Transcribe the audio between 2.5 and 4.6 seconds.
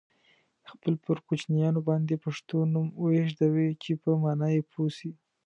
نوم ویږدوی چې په مانا